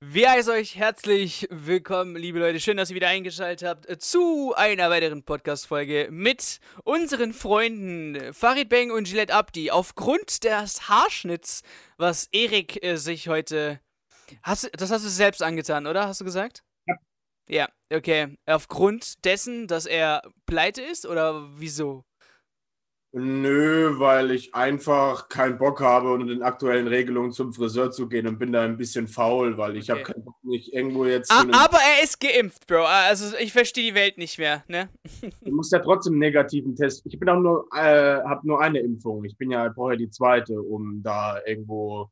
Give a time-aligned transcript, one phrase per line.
[0.00, 2.58] Wir heißen euch herzlich willkommen, liebe Leute.
[2.58, 8.90] Schön, dass ihr wieder eingeschaltet habt zu einer weiteren Podcast-Folge mit unseren Freunden Farid Bang
[8.90, 9.70] und Gillette Abdi.
[9.70, 11.62] Aufgrund des Haarschnitts,
[11.98, 13.80] was Erik äh, sich heute.
[14.42, 16.08] Hast, das hast du selbst angetan, oder?
[16.08, 16.62] Hast du gesagt?
[16.86, 16.94] Ja.
[17.48, 18.38] Ja, okay.
[18.46, 22.04] Aufgrund dessen, dass er pleite ist oder wieso?
[23.18, 28.26] Nö, weil ich einfach keinen Bock habe, unter den aktuellen Regelungen zum Friseur zu gehen
[28.26, 30.00] und bin da ein bisschen faul, weil ich Okay.
[30.00, 31.32] habe keinen Bock, nicht irgendwo jetzt.
[31.32, 32.84] Ah, aber er ist geimpft, Bro.
[32.84, 34.90] Also ich verstehe die Welt nicht mehr, ne?
[35.40, 37.06] Du musst ja trotzdem einen negativen Test.
[37.06, 39.24] Ich bin auch nur, äh, habe nur eine Impfung.
[39.24, 42.10] Ich bin ja brauche ja die zweite, um da irgendwo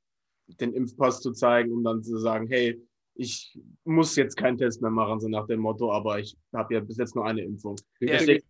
[0.59, 2.81] den Impfpass zu zeigen, um dann zu sagen, hey,
[3.15, 6.81] ich muss jetzt keinen Test mehr machen, so nach dem Motto, aber ich habe ja
[6.81, 7.77] bis jetzt nur eine Impfung.
[8.01, 8.19] Ja.
[8.19, 8.45] Deswegen-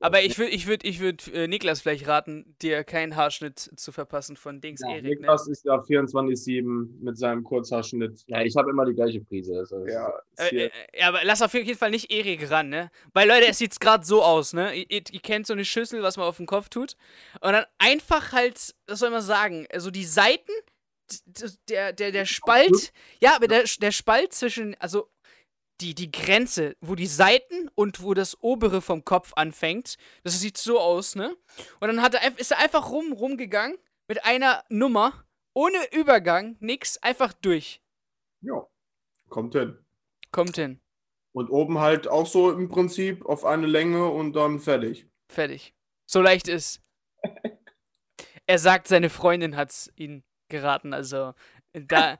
[0.00, 3.92] Aber ich würde ich würd, ich würd, äh, Niklas vielleicht raten, dir keinen Haarschnitt zu
[3.92, 5.04] verpassen von Dings ja, Erik.
[5.04, 5.10] Ne?
[5.10, 8.24] Niklas ist ja 24-7 mit seinem Kurzhaarschnitt.
[8.26, 9.58] Ja, ich habe immer die gleiche Prise.
[9.58, 12.90] Also Ja, ist Äh, äh, aber lass auf jeden Fall nicht Erik ran, ne?
[13.12, 14.74] Weil Leute, es sieht gerade so aus, ne?
[14.74, 16.96] Ihr, ihr, kennt so eine Schüssel, was man auf den Kopf tut.
[17.40, 20.50] Und dann einfach halt, was soll man sagen, so die Seiten,
[21.68, 25.10] der, der, der Spalt, ja, aber der, der Spalt zwischen, also
[25.80, 30.56] die, die Grenze, wo die Seiten und wo das obere vom Kopf anfängt, das sieht
[30.56, 31.36] so aus, ne?
[31.80, 33.76] Und dann hat er, ist er einfach rum, rumgegangen
[34.08, 37.82] mit einer Nummer, ohne Übergang, nix, einfach durch.
[38.40, 38.66] ja,
[39.28, 39.78] kommt hin.
[40.30, 40.80] Kommt hin.
[41.32, 45.06] Und oben halt auch so im Prinzip auf eine Länge und dann fertig.
[45.28, 45.74] Fertig.
[46.06, 46.82] So leicht ist.
[48.46, 51.34] er sagt, seine Freundin hat's ihn geraten, also
[51.72, 52.18] da,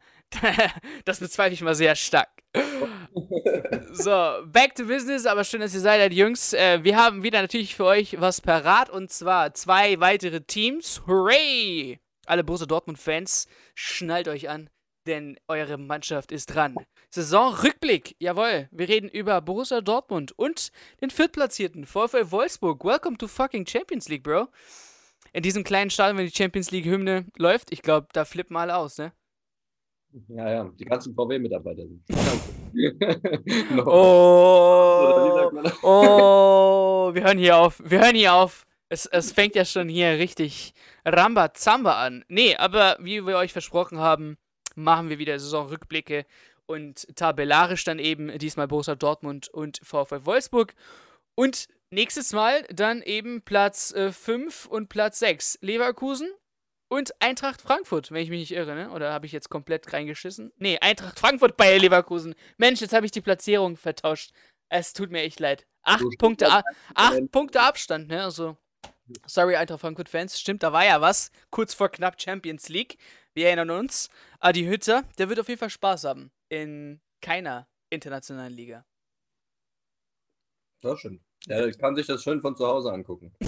[1.04, 2.28] das bezweifle ich mal sehr stark.
[3.92, 4.10] So,
[4.46, 6.52] back to business, aber schön, dass ihr seid, halt, Jungs.
[6.52, 11.02] Äh, wir haben wieder natürlich für euch was parat und zwar zwei weitere Teams.
[11.06, 12.00] Hooray!
[12.26, 14.70] Alle Borussia Dortmund-Fans, schnallt euch an,
[15.06, 16.76] denn eure Mannschaft ist dran.
[17.10, 18.68] Saisonrückblick, jawohl.
[18.70, 20.72] Wir reden über Borussia Dortmund und
[21.02, 22.84] den viertplatzierten VfL Wolfsburg.
[22.84, 24.48] Welcome to fucking Champions League, Bro.
[25.32, 28.98] In diesem kleinen Stadion, wenn die Champions League-Hymne läuft, ich glaube, da flippen alle aus,
[28.98, 29.12] ne?
[30.28, 32.02] ja, ja, die ganzen VW-Mitarbeiter sind.
[33.70, 33.84] no.
[33.86, 38.66] Oh, oh, wir hören hier auf, wir hören hier auf.
[38.88, 42.24] Es, es fängt ja schon hier richtig Rambazamba an.
[42.28, 44.36] Nee, aber wie wir euch versprochen haben,
[44.74, 46.26] machen wir wieder Saisonrückblicke
[46.66, 50.74] und tabellarisch dann eben diesmal Borussia Dortmund und VfL Wolfsburg.
[51.34, 56.30] Und nächstes Mal dann eben Platz 5 und Platz 6 Leverkusen
[56.88, 58.90] und Eintracht Frankfurt, wenn ich mich nicht irre, ne?
[58.90, 60.52] Oder habe ich jetzt komplett reingeschissen?
[60.56, 62.34] Nee, Eintracht Frankfurt bei Leverkusen.
[62.58, 64.32] Mensch, jetzt habe ich die Platzierung vertauscht.
[64.68, 65.66] Es tut mir echt leid.
[65.82, 66.62] Acht Punkte, A
[66.94, 68.22] acht Punkte Abstand, ne?
[68.22, 68.56] Also,
[69.26, 70.38] sorry, Eintracht Frankfurt-Fans.
[70.38, 71.30] Stimmt, da war ja was.
[71.50, 72.98] Kurz vor knapp Champions League.
[73.34, 74.10] Wir erinnern uns.
[74.40, 76.30] Adi Hütter, der wird auf jeden Fall Spaß haben.
[76.50, 78.84] In keiner internationalen Liga.
[80.82, 81.22] Das stimmt.
[81.46, 83.32] Ja, ich kann sich das schön von zu Hause angucken.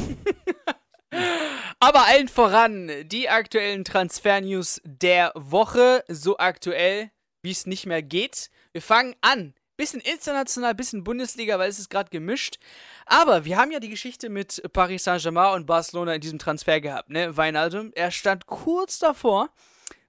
[1.81, 6.03] Aber allen voran die aktuellen Transfer-News der Woche.
[6.09, 7.10] So aktuell,
[7.43, 8.50] wie es nicht mehr geht.
[8.72, 9.54] Wir fangen an.
[9.77, 12.59] Bisschen international, bisschen Bundesliga, weil es ist gerade gemischt.
[13.06, 17.10] Aber wir haben ja die Geschichte mit Paris Saint-Germain und Barcelona in diesem Transfer gehabt,
[17.10, 17.37] ne?
[17.37, 19.50] Weinaldum, er stand kurz davor,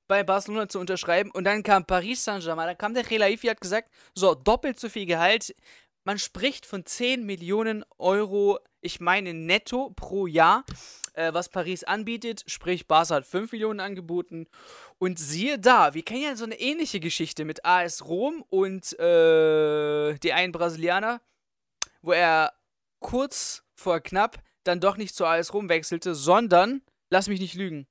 [0.07, 3.90] bei Barcelona zu unterschreiben und dann kam Paris Saint-Germain, dann kam der Relaifi, hat gesagt,
[4.13, 5.56] so, doppelt so viel Gehalt.
[6.08, 10.64] Man spricht von 10 Millionen Euro, ich meine netto pro Jahr,
[11.14, 12.44] äh, was Paris anbietet.
[12.46, 14.46] Sprich, Barca hat 5 Millionen angeboten.
[15.00, 20.14] Und siehe da, wir kennen ja so eine ähnliche Geschichte mit AS Rom und äh,
[20.20, 21.22] die einen Brasilianer,
[22.04, 22.54] wo er
[23.00, 27.88] kurz vor knapp dann doch nicht zu AS Rom wechselte, sondern, lass mich nicht lügen,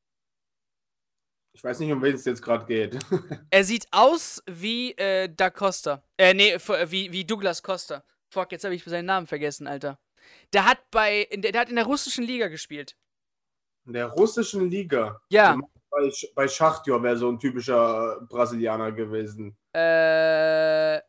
[1.57, 2.99] Ich weiß nicht, um wen es jetzt gerade geht.
[3.51, 6.03] Er sieht aus wie äh, Da Costa.
[6.19, 8.03] Äh, nee, wie, wie Douglas Costa.
[8.29, 9.99] Fuck, jetzt habe ich seinen Namen vergessen, Alter.
[10.53, 12.97] Der hat bei, in der, der hat in der russischen Liga gespielt.
[13.87, 15.21] In der russischen Liga.
[15.31, 15.57] Ja,
[15.91, 19.57] Bei, bei Schachtjor wäre so ein typischer äh, Brasilianer gewesen.
[19.75, 21.01] äh,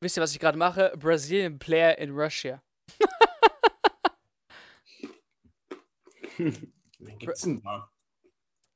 [0.00, 0.92] wisst ihr, was ich gerade mache?
[0.98, 2.60] Brazilian Player in Russia.
[6.38, 7.88] Wen gibt's denn da?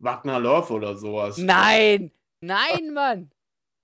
[0.02, 1.38] Wagner Love oder sowas.
[1.38, 2.10] Nein!
[2.40, 3.30] Nein, Mann!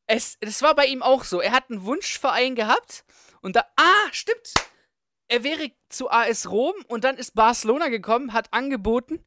[0.06, 1.40] Es, das war bei ihm auch so.
[1.40, 3.04] Er hat einen Wunschverein gehabt
[3.40, 3.64] und da.
[3.76, 4.54] Ah, stimmt!
[5.28, 9.22] Er wäre zu AS Rom und dann ist Barcelona gekommen, hat angeboten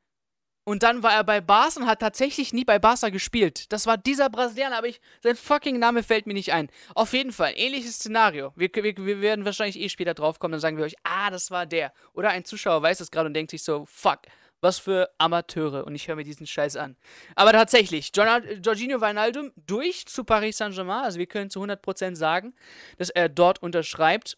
[0.63, 3.71] und dann war er bei Barca und hat tatsächlich nie bei Barca gespielt.
[3.71, 6.69] Das war dieser Brasilianer, aber ich, sein fucking Name fällt mir nicht ein.
[6.95, 8.51] Auf jeden Fall, ähnliches Szenario.
[8.55, 11.65] Wir, wir, wir werden wahrscheinlich eh später draufkommen, dann sagen wir euch, ah, das war
[11.65, 11.93] der.
[12.13, 14.21] Oder ein Zuschauer weiß es gerade und denkt sich so, fuck,
[14.61, 16.95] Was für Amateure und ich höre mir diesen Scheiß an.
[17.35, 21.03] Aber tatsächlich, Jorginho Wijnaldum durch zu Paris Saint-Germain.
[21.03, 22.53] Also wir können zu 100% sagen,
[22.97, 24.37] dass er dort unterschreibt.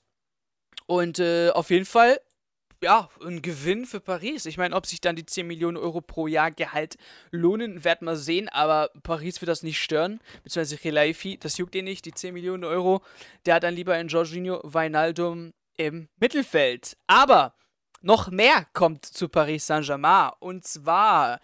[0.85, 2.19] Und äh, auf jeden Fall,
[2.83, 4.45] ja, ein Gewinn für Paris.
[4.45, 6.97] Ich meine, ob sich dann die 10 Millionen Euro pro Jahr Gehalt
[7.31, 8.49] lohnen, werden wir sehen.
[8.49, 10.19] Aber Paris wird das nicht stören.
[10.43, 13.01] Beziehungsweise Relaifi, das juckt ihn nicht, die 10 Millionen Euro.
[13.45, 16.97] Der hat dann lieber in Jorginho Wijnaldum im Mittelfeld.
[17.07, 17.55] Aber
[18.03, 20.31] noch mehr kommt zu Paris Saint-Germain.
[20.39, 21.39] Und zwar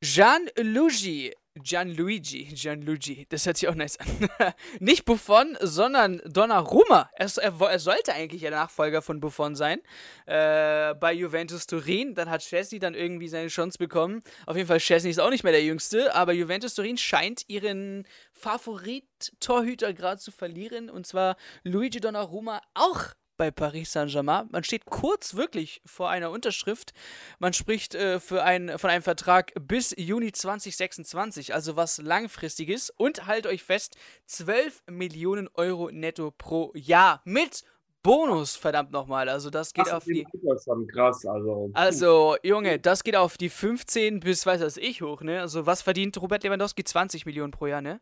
[0.00, 1.32] Gianluigi.
[1.54, 2.44] Gianluigi.
[2.52, 3.26] Gianluigi.
[3.30, 4.28] Das hört sich auch nice an.
[4.80, 7.08] Nicht Buffon, sondern Donnarumma.
[7.14, 9.80] Er, er, er, sollte eigentlich der Nachfolger von Buffon sein.
[10.26, 12.14] Äh, bei Juventus Turin.
[12.14, 14.22] Dann hat Chesney dann irgendwie seine Chance bekommen.
[14.44, 16.14] Auf jeden Fall, Chesney ist auch nicht mehr der Jüngste.
[16.14, 20.90] Aber Juventus Turin scheint ihren Favorit-Torhüter gerade zu verlieren.
[20.90, 24.48] Und zwar Luigi Donnarumma auch bei Paris Saint-Germain.
[24.50, 26.92] Man steht kurz wirklich vor einer Unterschrift.
[27.38, 32.90] Man spricht äh, für ein, von einem Vertrag bis Juni 2026, also was langfristiges.
[32.90, 33.96] Und halt euch fest,
[34.26, 37.64] 12 Millionen Euro netto pro Jahr mit
[38.06, 39.28] Bonus, verdammt nochmal.
[39.28, 40.24] Also das geht das auf die.
[40.92, 41.70] Krass, also.
[41.74, 45.40] Also, Junge, das geht auf die 15 bis weiß was ich hoch, ne?
[45.40, 46.84] Also was verdient Robert Lewandowski?
[46.84, 48.00] 20 Millionen pro Jahr, ne?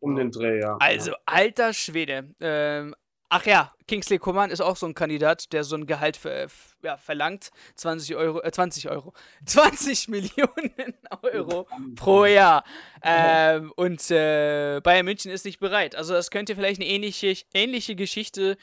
[0.00, 0.76] Um den Dreh, ja.
[0.78, 2.34] Also, alter Schwede.
[2.40, 2.94] Ähm,
[3.30, 6.46] Ach ja, Kingsley Coman ist auch so ein Kandidat, der so ein Gehalt für,
[6.82, 7.50] ja, verlangt.
[7.74, 9.12] 20 Euro, äh, 20 Euro.
[9.44, 12.64] 20 Millionen Euro pro Jahr.
[13.02, 15.94] Ähm, und äh, Bayern München ist nicht bereit.
[15.94, 18.56] Also das könnte vielleicht eine ähnliche, ähnliche Geschichte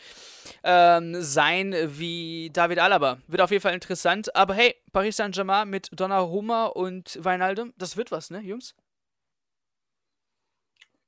[0.63, 3.19] ähm, sein wie David Alaba.
[3.27, 4.35] Wird auf jeden Fall interessant.
[4.35, 8.73] Aber hey, Paris Saint-Germain mit Donnarumma und Weinaldum, das wird was, ne, Jungs?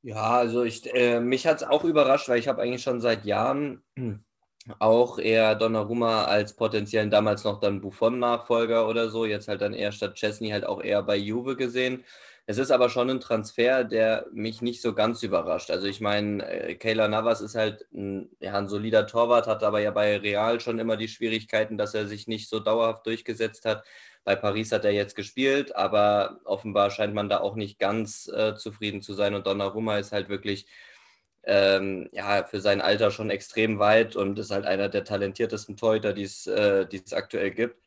[0.03, 3.25] Ja, also ich, äh, mich hat es auch überrascht, weil ich habe eigentlich schon seit
[3.25, 3.83] Jahren
[4.79, 9.91] auch eher Donnarumma als potenziellen damals noch dann Buffon-Nachfolger oder so, jetzt halt dann eher
[9.91, 12.03] statt Chesney halt auch eher bei Juve gesehen.
[12.49, 15.69] Es ist aber schon ein Transfer, der mich nicht so ganz überrascht.
[15.69, 19.81] Also ich meine, äh, Kayla Navas ist halt ein, ja, ein solider Torwart, hat aber
[19.81, 23.83] ja bei Real schon immer die Schwierigkeiten, dass er sich nicht so dauerhaft durchgesetzt hat.
[24.23, 28.55] Bei Paris hat er jetzt gespielt, aber offenbar scheint man da auch nicht ganz äh,
[28.55, 29.35] zufrieden zu sein.
[29.35, 30.67] Und Donnarumma ist halt wirklich
[31.44, 36.13] ähm, ja, für sein Alter schon extrem weit und ist halt einer der talentiertesten Torhüter,
[36.13, 37.77] die äh, es aktuell gibt.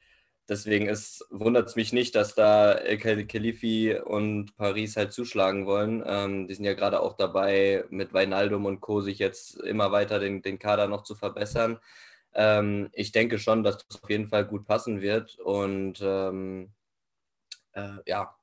[0.50, 0.88] Deswegen
[1.30, 6.02] wundert es mich nicht, dass da El Khalifi und Paris halt zuschlagen wollen.
[6.04, 9.00] Ähm, die sind ja gerade auch dabei, mit Weinaldum und Co.
[9.00, 11.78] sich jetzt immer weiter den, den Kader noch zu verbessern.
[12.34, 15.38] Ähm, ich denke schon, dass das auf jeden Fall gut passen wird.
[15.38, 16.72] Und ähm,
[17.72, 18.34] äh, ja,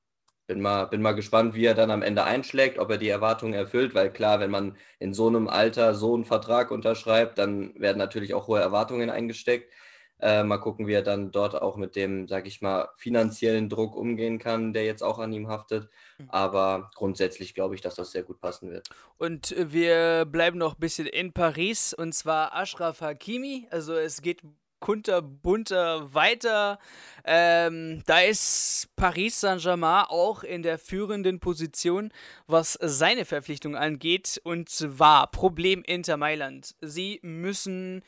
[0.48, 3.54] bin mal, bin mal gespannt, wie er dann am Ende einschlägt, ob er die Erwartungen
[3.54, 7.98] erfüllt, weil klar, wenn man in so einem Alter so einen Vertrag unterschreibt, dann werden
[7.98, 9.70] natürlich auch hohe Erwartungen eingesteckt.
[10.20, 13.96] Äh, mal gucken, wie er dann dort auch mit dem, sag ich mal, finanziellen Druck
[13.96, 15.90] umgehen kann, der jetzt auch an ihm haftet.
[16.18, 16.30] Mhm.
[16.30, 18.90] Aber grundsätzlich glaube ich, dass das sehr gut passen wird.
[19.18, 23.68] Und wir bleiben noch ein bisschen in Paris und zwar Ashraf Hakimi.
[23.70, 24.42] Also es geht
[24.80, 26.80] kunterbunter weiter.
[27.26, 32.12] Ähm, da ist Paris Saint-Germain auch in der führenden Position,
[32.48, 34.40] was seine Verpflichtung angeht.
[34.44, 36.76] Und zwar Problem Inter Mailand.
[36.82, 38.04] Sie müssen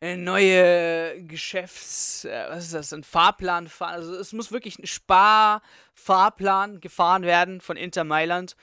[0.00, 3.94] neue Geschäfts, äh, was ist das, ein Fahrplan fahren.
[3.94, 8.56] Also es muss wirklich ein Sparfahrplan gefahren werden von Inter Mailand.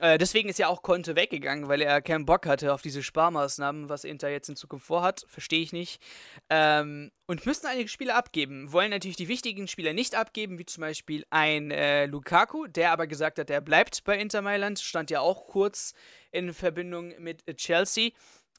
[0.00, 3.88] Äh, deswegen ist ja auch Conte weggegangen, weil er keinen Bock hatte auf diese Sparmaßnahmen,
[3.88, 5.24] was Inter jetzt in Zukunft vorhat.
[5.26, 6.02] Verstehe ich nicht.
[6.50, 8.70] Ähm, und müssen einige Spieler abgeben.
[8.70, 13.06] Wollen natürlich die wichtigen Spieler nicht abgeben, wie zum Beispiel ein äh, Lukaku, der aber
[13.06, 14.80] gesagt hat, er bleibt bei Inter Mailand.
[14.80, 15.94] Stand ja auch kurz
[16.30, 18.10] in Verbindung mit Chelsea.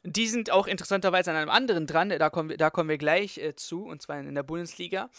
[0.08, 3.40] Die sind auch interessanterweise an einem anderen dran, da kommen wir, da kommen wir gleich
[3.40, 5.10] äh, zu, und zwar in der Bundesliga.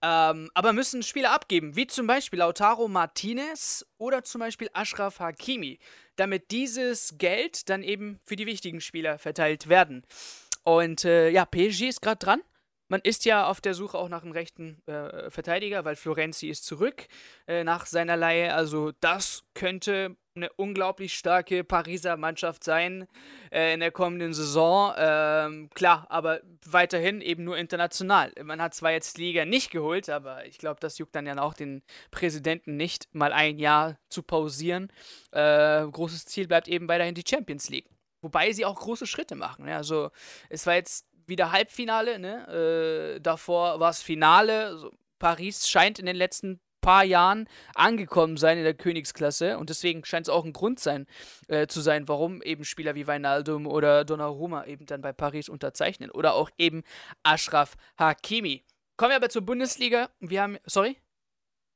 [0.00, 5.78] Ähm, aber müssen Spieler abgeben, wie zum Beispiel Lautaro Martinez oder zum Beispiel Ashraf Hakimi,
[6.16, 10.06] damit dieses Geld dann eben für die wichtigen Spieler verteilt werden.
[10.62, 12.42] Und äh, ja, PSG ist gerade dran.
[12.90, 16.64] Man ist ja auf der Suche auch nach einem rechten äh, Verteidiger, weil Florenzi ist
[16.64, 17.06] zurück
[17.46, 18.52] äh, nach seiner Leihe.
[18.52, 23.06] Also das könnte eine unglaublich starke Pariser Mannschaft sein
[23.52, 24.92] äh, in der kommenden Saison.
[24.96, 28.32] Ähm, klar, aber weiterhin eben nur international.
[28.42, 31.54] Man hat zwar jetzt Liga nicht geholt, aber ich glaube, das juckt dann ja auch
[31.54, 34.92] den Präsidenten nicht, mal ein Jahr zu pausieren.
[35.30, 37.88] Äh, großes Ziel bleibt eben weiterhin die Champions League.
[38.22, 39.64] Wobei sie auch große Schritte machen.
[39.64, 39.76] Ne?
[39.76, 40.10] Also
[40.50, 43.14] es war jetzt wieder Halbfinale, ne?
[43.16, 44.66] Äh, davor war es Finale.
[44.66, 50.04] Also, Paris scheint in den letzten paar Jahren angekommen sein in der Königsklasse und deswegen
[50.04, 51.06] scheint es auch ein Grund sein,
[51.48, 56.10] äh, zu sein, warum eben Spieler wie Weinaldum oder Donnarumma eben dann bei Paris unterzeichnen
[56.10, 56.82] oder auch eben
[57.22, 58.64] Ashraf Hakimi.
[58.96, 60.10] Kommen wir aber zur Bundesliga.
[60.20, 60.96] Wir haben, sorry?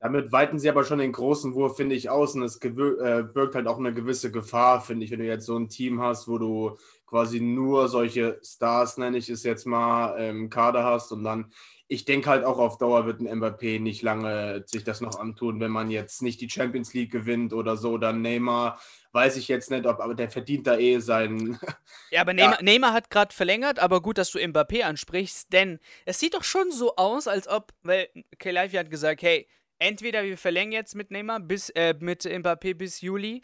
[0.04, 3.54] Damit weiten sie aber schon den großen Wurf, finde ich, aus und es äh, birgt
[3.54, 6.37] halt auch eine gewisse Gefahr, finde ich, wenn du jetzt so ein Team hast, wo
[6.37, 11.50] du quasi nur solche Stars, nenne ich es jetzt mal, im Kader hast und dann
[11.88, 15.61] ich denke halt auch auf Dauer wird ein Mbappé nicht lange sich das noch antun,
[15.61, 17.99] wenn man jetzt nicht die Champions League gewinnt oder so.
[17.99, 18.80] Dann Neymar,
[19.12, 21.58] weiß ich jetzt nicht, ob, aber der verdient da eh seinen.
[22.11, 22.62] Ja, aber Neymar, ja.
[22.62, 26.70] Neymar hat gerade verlängert, aber gut, dass du Mbappé ansprichst, denn es sieht doch schon
[26.70, 28.08] so aus, als ob, weil
[28.38, 29.49] Kelaifi hat gesagt, hey,
[29.84, 33.42] entweder wir verlängern jetzt mit Neymar bis, äh, mit Mbappé bis Juli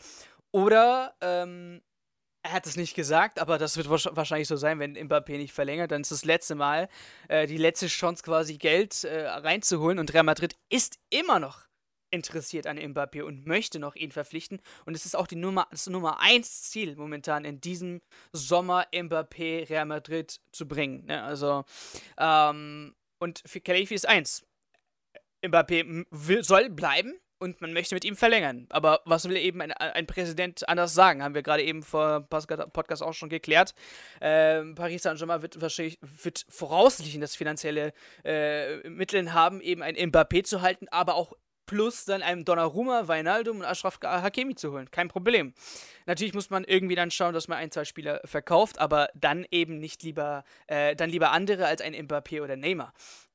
[0.53, 1.83] oder ähm,
[2.43, 5.91] er hat es nicht gesagt, aber das wird wahrscheinlich so sein, wenn Mbappé nicht verlängert.
[5.91, 6.89] Dann ist das letzte Mal
[7.29, 9.99] äh, die letzte Chance, quasi Geld äh, reinzuholen.
[9.99, 11.67] Und Real Madrid ist immer noch
[12.11, 14.61] interessiert an Mbappé und möchte noch ihn verpflichten.
[14.87, 18.01] Und es ist auch die Nummer, das Nummer 1 Ziel momentan in diesem
[18.33, 21.05] Sommer, Mbappé Real Madrid zu bringen.
[21.05, 21.23] Ne?
[21.23, 21.65] Also,
[22.19, 24.45] ähm, und für Khalifi ist eins.
[25.43, 28.67] Mbappé will, soll bleiben, und man möchte mit ihm verlängern.
[28.69, 31.23] Aber was will eben ein, ein Präsident anders sagen?
[31.23, 33.75] Haben wir gerade eben vor Podcast auch schon geklärt.
[34.21, 37.93] Ähm, Paris Saint-Germain wird wird voraussichtlich das finanzielle
[38.25, 41.33] äh, Mitteln haben, eben ein Mbappé zu halten, aber auch
[41.65, 44.91] plus dann einem Donnarumma, Weinaldum und Ashraf Hakimi zu holen.
[44.91, 45.55] Kein Problem.
[46.05, 49.79] Natürlich muss man irgendwie dann schauen, dass man ein, zwei Spieler verkauft, aber dann eben
[49.79, 52.93] nicht lieber, äh, dann lieber andere als ein Mbappé oder Neymar.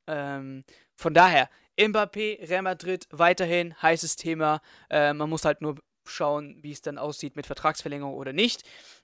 [0.08, 0.64] Ähm,
[0.96, 4.62] von daher, Mbappé, Real Madrid, weiterhin heißes Thema.
[4.90, 5.76] Äh, man muss halt nur
[6.10, 8.64] schauen, wie es dann aussieht mit Vertragsverlängerung oder nicht.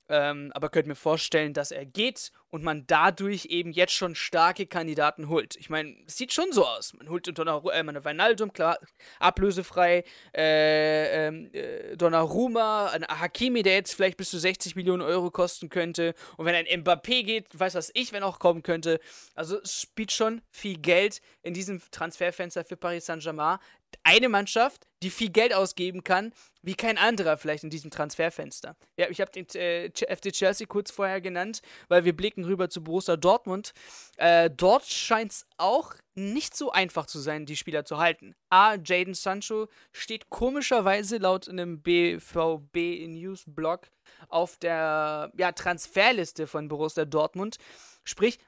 [0.09, 4.65] Ähm, aber könnt mir vorstellen, dass er geht und man dadurch eben jetzt schon starke
[4.65, 5.55] Kandidaten holt.
[5.55, 6.93] Ich meine, es sieht schon so aus.
[6.93, 8.77] Man holt Donnarumma, äh, meine Wijnaldum, klar,
[9.19, 10.03] ablösefrei,
[10.35, 15.69] äh, ähm, äh, Donnarumma, ein Hakimi, der jetzt vielleicht bis zu 60 Millionen Euro kosten
[15.69, 16.13] könnte.
[16.35, 18.99] Und wenn ein Mbappé geht, weiß was ich, wenn auch kommen könnte.
[19.33, 23.59] Also es spielt schon viel Geld in diesem Transferfenster für Paris Saint-Germain
[24.03, 28.75] eine Mannschaft, die viel Geld ausgeben kann, wie kein anderer vielleicht in diesem Transferfenster.
[28.97, 32.83] Ja, ich habe den äh, FC Chelsea kurz vorher genannt, weil wir blicken rüber zu
[32.83, 33.73] Borussia Dortmund.
[34.17, 38.35] Äh, dort scheint es auch nicht so einfach zu sein, die Spieler zu halten.
[38.49, 43.87] A, Jaden Sancho steht komischerweise laut einem BVB News Blog
[44.27, 47.57] auf der ja, Transferliste von Borussia Dortmund.
[48.03, 48.39] Sprich,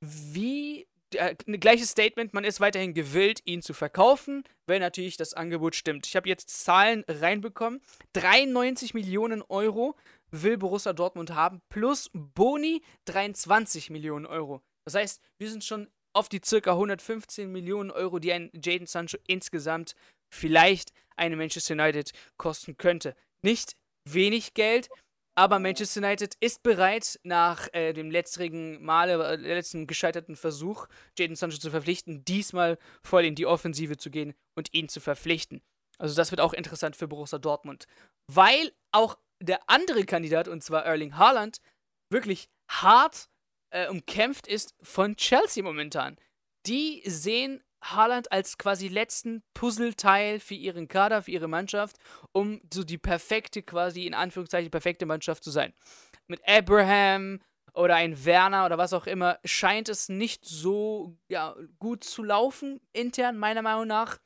[0.00, 5.74] wie äh, gleiches Statement, man ist weiterhin gewillt, ihn zu verkaufen, wenn natürlich das Angebot
[5.74, 6.06] stimmt.
[6.06, 7.80] Ich habe jetzt Zahlen reinbekommen.
[8.12, 9.96] 93 Millionen Euro
[10.30, 14.62] will Borussia Dortmund haben, plus Boni 23 Millionen Euro.
[14.84, 19.18] Das heißt, wir sind schon auf die circa 115 Millionen Euro, die ein Jaden Sancho
[19.26, 19.94] insgesamt
[20.30, 23.14] vielleicht eine Manchester United kosten könnte.
[23.42, 24.88] Nicht wenig Geld,
[25.38, 31.36] aber Manchester United ist bereit, nach äh, dem letztrigen Male, äh, letzten gescheiterten Versuch, Jadon
[31.36, 35.62] Sancho zu verpflichten, diesmal voll in die Offensive zu gehen und ihn zu verpflichten.
[35.96, 37.86] Also das wird auch interessant für Borussia Dortmund.
[38.26, 41.60] Weil auch der andere Kandidat, und zwar Erling Haaland,
[42.10, 43.28] wirklich hart
[43.70, 46.16] äh, umkämpft ist von Chelsea momentan.
[46.66, 51.96] Die sehen Haaland als quasi letzten Puzzleteil für ihren Kader, für ihre Mannschaft,
[52.32, 55.72] um so die perfekte, quasi in Anführungszeichen perfekte Mannschaft zu sein.
[56.26, 57.40] Mit Abraham
[57.74, 62.80] oder ein Werner oder was auch immer scheint es nicht so ja, gut zu laufen
[62.92, 64.18] intern, meiner Meinung nach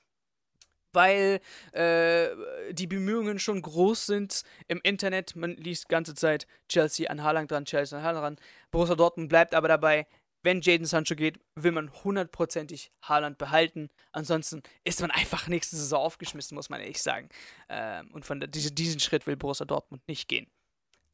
[0.93, 1.41] weil
[1.73, 2.29] äh,
[2.73, 5.35] die Bemühungen schon groß sind im Internet.
[5.37, 8.37] Man liest ganze Zeit Chelsea an Haaland dran, Chelsea an Haaland dran.
[8.71, 10.07] Borussia Dortmund bleibt aber dabei,
[10.43, 13.91] wenn Jaden Sancho geht, will man hundertprozentig Haaland behalten.
[14.13, 17.29] Ansonsten ist man einfach nächste Saison aufgeschmissen, muss man ehrlich sagen.
[17.69, 20.51] Ähm, und von der, diese, diesen Schritt will Borussia Dortmund nicht gehen.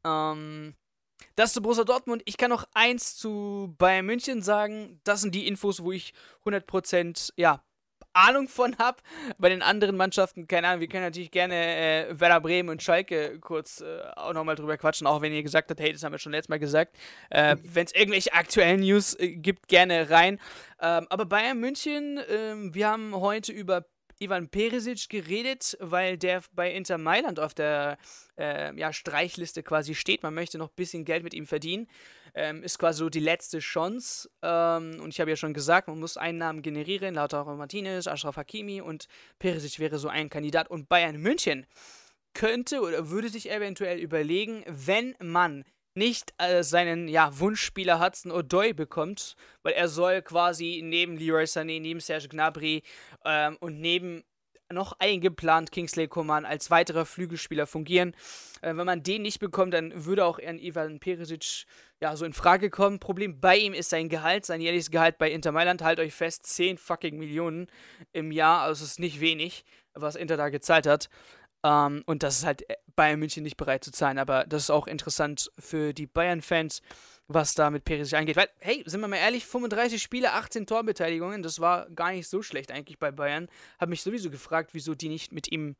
[0.03, 0.75] Ähm,
[1.35, 2.21] das zu Borussia Dortmund.
[2.25, 4.99] Ich kann noch eins zu Bayern München sagen.
[5.03, 6.13] Das sind die Infos, wo ich
[6.45, 7.63] 100% ja,
[8.13, 8.97] Ahnung von habe.
[9.37, 13.39] Bei den anderen Mannschaften, keine Ahnung, wir können natürlich gerne äh, Werder Bremen und Schalke
[13.39, 16.19] kurz äh, auch nochmal drüber quatschen, auch wenn ihr gesagt habt, hey, das haben wir
[16.19, 16.95] schon letztes Mal gesagt.
[17.29, 17.61] Äh, mhm.
[17.63, 20.39] wenn es irgendwelche aktuellen News äh, gibt, gerne rein.
[20.81, 23.85] Ähm, aber Bayern München, ähm, wir haben heute über
[24.19, 27.97] Ivan Perisic geredet, weil der bei Inter Mailand auf der
[28.37, 30.23] äh, ja, Streichliste quasi steht.
[30.23, 31.87] Man möchte noch ein bisschen Geld mit ihm verdienen.
[32.35, 34.29] Ähm, ist quasi so die letzte Chance.
[34.41, 37.15] Ähm, und ich habe ja schon gesagt, man muss Einnahmen generieren.
[37.15, 39.07] Lautaro Martinez, Ashraf Hakimi und
[39.39, 40.69] Perisic wäre so ein Kandidat.
[40.69, 41.65] Und Bayern München
[42.33, 45.65] könnte oder würde sich eventuell überlegen, wenn man
[45.99, 51.79] nicht äh, seinen ja, Wunschspieler Hudson O'Doy bekommt, weil er soll quasi neben Leroy Sané,
[51.79, 52.81] neben Serge Gnabry
[53.23, 54.23] ähm, und neben
[54.71, 58.15] noch eingeplant, Kingsley Coman, als weiterer Flügelspieler fungieren.
[58.61, 61.65] Äh, wenn man den nicht bekommt, dann würde auch ein Ivan Perisic
[62.01, 62.99] ja so in Frage kommen.
[62.99, 65.81] Problem bei ihm ist sein Gehalt, sein jährliches Gehalt bei Inter Mailand.
[65.81, 67.67] Halt euch fest, 10 fucking Millionen
[68.13, 68.61] im Jahr.
[68.61, 71.09] Also es ist nicht wenig, was Inter da gezahlt hat.
[71.63, 74.17] Ähm, und das ist halt äh, Bayern München nicht bereit zu zahlen.
[74.17, 76.81] Aber das ist auch interessant für die Bayern-Fans
[77.29, 78.35] was da mit Perisic angeht.
[78.35, 82.41] Weil, hey, sind wir mal ehrlich, 35 Spiele, 18 Torbeteiligungen, das war gar nicht so
[82.41, 83.47] schlecht eigentlich bei Bayern.
[83.79, 85.75] Hab mich sowieso gefragt, wieso die nicht mit ihm.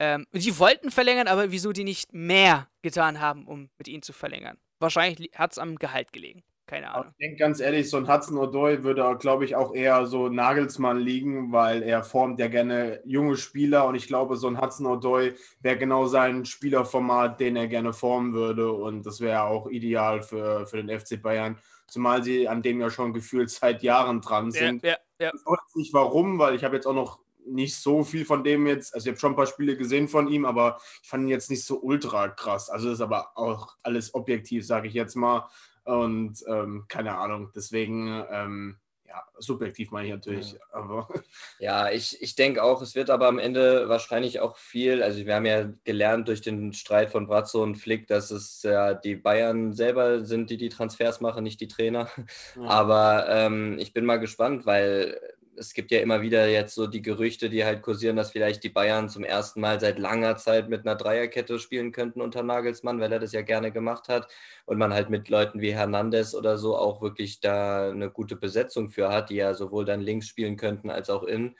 [0.00, 4.12] Ähm, die wollten verlängern, aber wieso die nicht mehr getan haben, um mit ihm zu
[4.12, 4.56] verlängern.
[4.78, 6.44] Wahrscheinlich hat es am Gehalt gelegen.
[6.68, 7.12] Keine Ahnung.
[7.12, 10.98] Ich denke ganz ehrlich, so ein Hudson O'Doy würde, glaube ich, auch eher so Nagelsmann
[10.98, 15.34] liegen, weil er formt ja gerne junge Spieler und ich glaube, so ein Hudson O'Doy
[15.62, 20.66] wäre genau sein Spielerformat, den er gerne formen würde und das wäre auch ideal für,
[20.66, 21.56] für den FC Bayern,
[21.86, 24.82] zumal sie an dem ja schon gefühlt seit Jahren dran sind.
[24.82, 25.32] Ja, ja, ja.
[25.34, 28.66] Ich weiß nicht warum, weil ich habe jetzt auch noch nicht so viel von dem
[28.66, 31.30] jetzt, also ich habe schon ein paar Spiele gesehen von ihm, aber ich fand ihn
[31.30, 32.68] jetzt nicht so ultra krass.
[32.68, 35.48] Also das ist aber auch alles objektiv, sage ich jetzt mal.
[35.88, 38.76] Und ähm, keine Ahnung, deswegen, ähm,
[39.06, 40.52] ja, subjektiv meine ich natürlich.
[40.52, 41.08] Ja, aber.
[41.58, 45.34] ja ich, ich denke auch, es wird aber am Ende wahrscheinlich auch viel, also wir
[45.34, 49.72] haben ja gelernt durch den Streit von Brazzo und Flick, dass es ja die Bayern
[49.72, 52.10] selber sind, die die Transfers machen, nicht die Trainer.
[52.54, 52.64] Ja.
[52.64, 55.18] Aber ähm, ich bin mal gespannt, weil
[55.58, 58.68] es gibt ja immer wieder jetzt so die Gerüchte, die halt kursieren, dass vielleicht die
[58.68, 63.12] Bayern zum ersten Mal seit langer Zeit mit einer Dreierkette spielen könnten unter Nagelsmann, weil
[63.12, 64.28] er das ja gerne gemacht hat
[64.66, 68.88] und man halt mit Leuten wie Hernandez oder so auch wirklich da eine gute Besetzung
[68.88, 71.56] für hat, die ja sowohl dann links spielen könnten als auch in.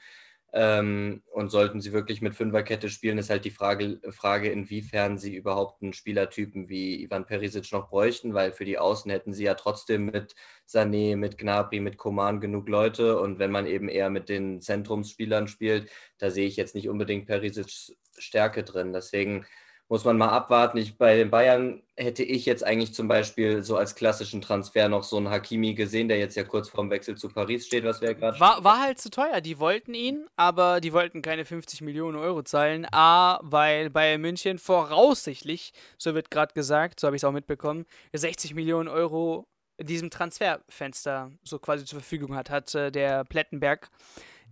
[0.51, 5.35] Ähm, und sollten sie wirklich mit Fünferkette spielen, ist halt die Frage, Frage, inwiefern sie
[5.35, 9.53] überhaupt einen Spielertypen wie Ivan Perisic noch bräuchten, weil für die Außen hätten sie ja
[9.53, 10.33] trotzdem mit
[10.67, 13.19] Sané, mit Gnabry, mit Koman genug Leute.
[13.19, 17.27] Und wenn man eben eher mit den Zentrumsspielern spielt, da sehe ich jetzt nicht unbedingt
[17.27, 18.91] Perisic Stärke drin.
[18.91, 19.45] Deswegen
[19.89, 20.77] muss man mal abwarten.
[20.77, 25.03] Ich, bei den Bayern hätte ich jetzt eigentlich zum Beispiel so als klassischen Transfer noch
[25.03, 28.13] so einen Hakimi gesehen, der jetzt ja kurz vorm Wechsel zu Paris steht, was wir
[28.13, 28.39] gerade.
[28.39, 29.41] War, war halt zu teuer.
[29.41, 32.85] Die wollten ihn, aber die wollten keine 50 Millionen Euro zahlen.
[32.91, 37.85] A, weil Bayern München voraussichtlich, so wird gerade gesagt, so habe ich es auch mitbekommen,
[38.13, 43.89] 60 Millionen Euro in diesem Transferfenster so quasi zur Verfügung hat, hat äh, der Plettenberg,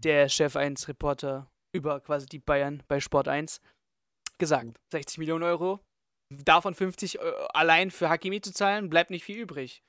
[0.04, 3.62] der Chef 1 Reporter über quasi die Bayern bei Sport 1
[4.38, 4.78] gesagt.
[4.91, 5.80] 60 Millionen Euro.
[6.30, 7.19] Davon 50 äh,
[7.54, 9.82] allein für Hakimi zu zahlen, bleibt nicht viel übrig.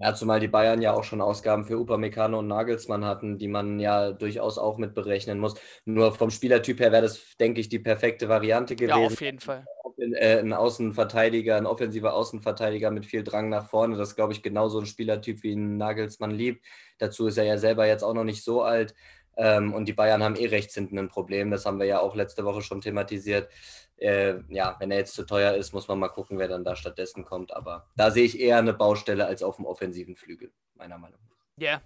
[0.00, 3.80] Ja, zumal die Bayern ja auch schon Ausgaben für Upamecano und Nagelsmann hatten, die man
[3.80, 5.54] ja durchaus auch mit berechnen muss.
[5.86, 9.00] Nur vom Spielertyp her wäre das, denke ich, die perfekte Variante gewesen.
[9.00, 9.64] Ja, auf jeden Fall.
[9.98, 13.96] Äh, ein Außenverteidiger, ein offensiver Außenverteidiger mit viel Drang nach vorne.
[13.96, 16.64] Das ist, glaube ich, genauso ein Spielertyp, wie ein Nagelsmann liebt.
[16.98, 18.94] Dazu ist er ja selber jetzt auch noch nicht so alt.
[19.38, 21.50] Ähm, und die Bayern haben eh rechts hinten ein Problem.
[21.50, 23.48] Das haben wir ja auch letzte Woche schon thematisiert.
[23.96, 26.76] Äh, ja, wenn er jetzt zu teuer ist, muss man mal gucken, wer dann da
[26.76, 27.54] stattdessen kommt.
[27.54, 31.36] Aber da sehe ich eher eine Baustelle als auf dem offensiven Flügel, meiner Meinung nach.
[31.56, 31.70] Ja.
[31.70, 31.82] Yeah.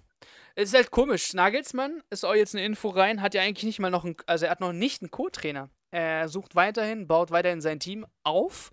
[0.55, 1.33] Es ist halt komisch.
[1.33, 4.45] Nagelsmann ist auch jetzt eine Info rein, hat ja eigentlich nicht mal noch einen, also
[4.45, 5.69] er hat noch nicht einen Co-Trainer.
[5.89, 8.71] Er sucht weiterhin, baut weiterhin sein Team auf.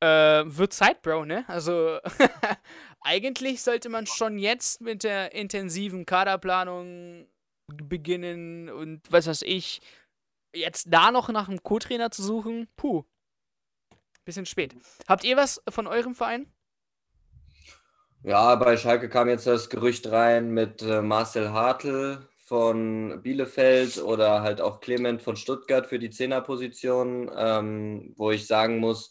[0.00, 1.44] Äh, wird Zeit, Bro, ne?
[1.48, 1.98] Also,
[3.02, 7.26] eigentlich sollte man schon jetzt mit der intensiven Kaderplanung
[7.66, 9.80] beginnen und was weiß ich.
[10.54, 13.04] Jetzt da noch nach einem Co-Trainer zu suchen, puh.
[14.24, 14.76] Bisschen spät.
[15.08, 16.46] Habt ihr was von eurem Verein?
[18.22, 24.42] Ja, bei Schalke kam jetzt das Gerücht rein mit äh, Marcel Hartl von Bielefeld oder
[24.42, 29.10] halt auch Clement von Stuttgart für die Zehnerposition, ähm, wo ich sagen muss,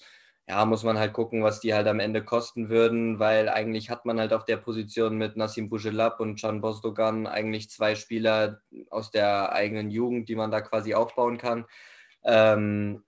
[0.52, 4.06] ja, muss man halt gucken, was die halt am Ende kosten würden, weil eigentlich hat
[4.06, 8.60] man halt auf der Position mit Nassim Bougelab und Can Bosdogan eigentlich zwei Spieler
[8.90, 11.64] aus der eigenen Jugend, die man da quasi aufbauen kann.
[12.26, 13.02] Ähm,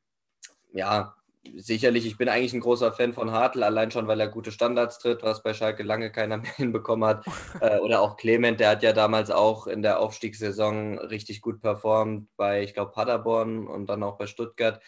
[0.71, 1.15] ja,
[1.57, 4.99] sicherlich, ich bin eigentlich ein großer Fan von Hartl, allein schon, weil er gute Standards
[4.99, 7.25] tritt, was bei Schalke lange keiner mehr hinbekommen hat.
[7.59, 12.29] äh, oder auch Clement, der hat ja damals auch in der Aufstiegssaison richtig gut performt
[12.37, 14.81] bei, ich glaube, Paderborn und dann auch bei Stuttgart.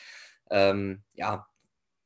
[0.50, 1.46] Ähm, ja,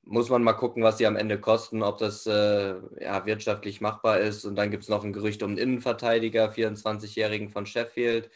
[0.10, 4.20] muss man mal gucken, was die am Ende kosten, ob das äh, ja, wirtschaftlich machbar
[4.20, 4.44] ist.
[4.44, 8.32] Und dann gibt es noch ein Gerücht um einen Innenverteidiger, 24-Jährigen von Sheffield,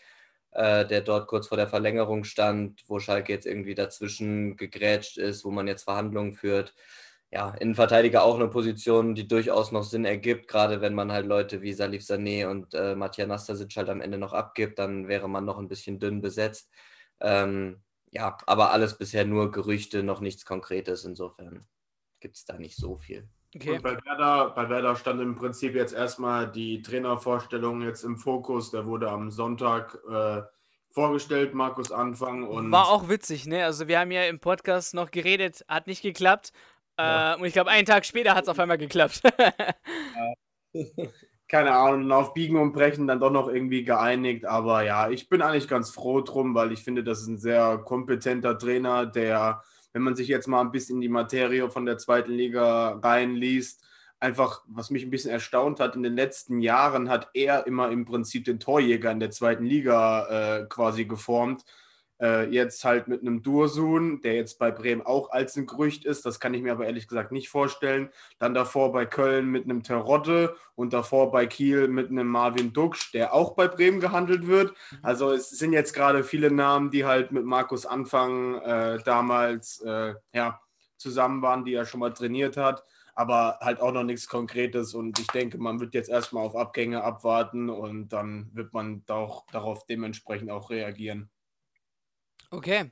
[0.51, 5.45] äh, der dort kurz vor der Verlängerung stand, wo Schalke jetzt irgendwie dazwischen gegrätscht ist,
[5.45, 6.75] wo man jetzt Verhandlungen führt.
[7.31, 11.63] Ja, Innenverteidiger auch eine Position, die durchaus noch Sinn ergibt, gerade wenn man halt Leute
[11.63, 15.45] wie Salif Sané und äh, Matja Nastasic halt am Ende noch abgibt, dann wäre man
[15.45, 16.69] noch ein bisschen dünn besetzt.
[17.19, 17.81] Ähm,
[18.13, 21.03] ja, aber alles bisher nur Gerüchte, noch nichts Konkretes.
[21.03, 21.65] Insofern
[22.19, 23.27] gibt es da nicht so viel.
[23.55, 23.79] Okay.
[23.79, 28.69] bei, Werder, bei Werder stand im Prinzip jetzt erstmal die Trainervorstellung jetzt im Fokus.
[28.69, 30.43] Der wurde am Sonntag äh,
[30.91, 32.47] vorgestellt, Markus Anfang.
[32.47, 33.65] Und War auch witzig, ne?
[33.65, 36.51] Also wir haben ja im Podcast noch geredet, hat nicht geklappt.
[36.99, 37.33] Ja.
[37.33, 39.21] Äh, und ich glaube, einen Tag später hat es auf einmal geklappt.
[41.53, 44.43] keine Ahnung, auf Biegen und Brechen dann doch noch irgendwie geeinigt.
[44.43, 47.77] Aber ja, ich bin eigentlich ganz froh drum, weil ich finde, das ist ein sehr
[47.77, 49.61] kompetenter Trainer, der,
[49.91, 53.85] wenn man sich jetzt mal ein bisschen in die Materie von der zweiten Liga reinliest,
[54.19, 58.05] einfach, was mich ein bisschen erstaunt hat, in den letzten Jahren hat er immer im
[58.05, 61.65] Prinzip den Torjäger in der zweiten Liga äh, quasi geformt.
[62.23, 66.25] Äh, jetzt halt mit einem Dursun, der jetzt bei Bremen auch als ein Gerücht ist.
[66.25, 68.11] Das kann ich mir aber ehrlich gesagt nicht vorstellen.
[68.39, 73.11] Dann davor bei Köln mit einem Terodde und davor bei Kiel mit einem Marvin Duksch,
[73.13, 74.73] der auch bei Bremen gehandelt wird.
[75.01, 80.13] Also es sind jetzt gerade viele Namen, die halt mit Markus Anfang äh, damals äh,
[80.31, 80.61] ja,
[80.95, 82.85] zusammen waren, die er schon mal trainiert hat.
[83.15, 87.03] Aber halt auch noch nichts Konkretes und ich denke, man wird jetzt erstmal auf Abgänge
[87.03, 91.29] abwarten und dann wird man auch darauf dementsprechend auch reagieren.
[92.53, 92.91] Okay.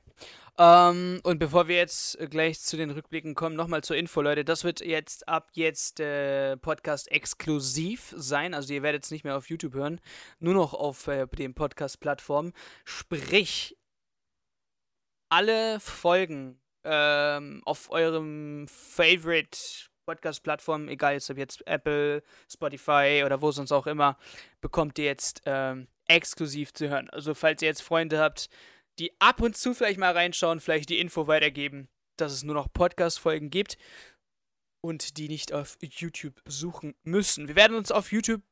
[0.58, 4.44] Ähm, und bevor wir jetzt gleich zu den Rückblicken kommen, nochmal zur Info, Leute.
[4.44, 8.54] Das wird jetzt ab jetzt äh, Podcast exklusiv sein.
[8.54, 10.00] Also ihr werdet es nicht mehr auf YouTube hören,
[10.40, 12.52] nur noch auf äh, den Podcast-Plattformen.
[12.84, 13.78] Sprich,
[15.28, 19.56] alle Folgen ähm, auf eurem Favorite
[20.06, 24.18] Podcast-Plattform, egal jetzt ob jetzt Apple, Spotify oder wo sonst auch immer,
[24.60, 27.08] bekommt ihr jetzt ähm, exklusiv zu hören.
[27.10, 28.50] Also falls ihr jetzt Freunde habt,
[28.98, 32.72] die ab und zu vielleicht mal reinschauen, vielleicht die Info weitergeben, dass es nur noch
[32.72, 33.78] Podcast-Folgen gibt
[34.84, 37.48] und die nicht auf YouTube suchen müssen.
[37.48, 38.42] Wir werden uns auf YouTube,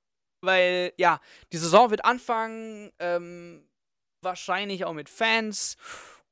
[0.42, 1.20] weil ja,
[1.52, 3.68] die Saison wird anfangen, ähm,
[4.22, 5.76] wahrscheinlich auch mit Fans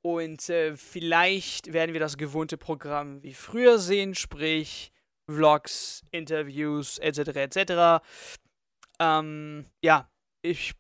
[0.03, 4.93] und äh, vielleicht werden wir das gewohnte Programm wie früher sehen, sprich
[5.29, 7.19] Vlogs, Interviews etc.
[7.37, 8.05] etc.
[9.01, 10.11] Ähm, ja,
[10.43, 10.75] ich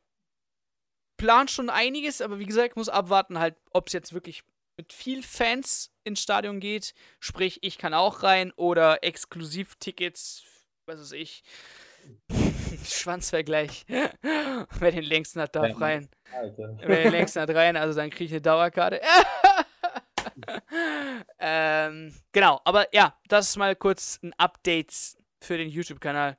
[1.18, 4.42] plan schon einiges, aber wie gesagt, muss abwarten, halt, ob es jetzt wirklich
[4.78, 6.94] mit viel Fans ins Stadion geht.
[7.20, 10.44] Sprich, ich kann auch rein oder Exklusivtickets,
[10.86, 11.42] was weiß ich.
[12.88, 13.84] Schwanzvergleich.
[13.88, 15.76] Wer den längsten hat, darf Ja.
[15.76, 16.08] rein.
[16.32, 16.78] Alter.
[16.80, 19.00] Wer den längsten hat rein, also dann kriege ich eine Dauerkarte.
[21.38, 24.92] ähm, genau, aber ja, das ist mal kurz ein Update
[25.40, 26.38] für den YouTube-Kanal.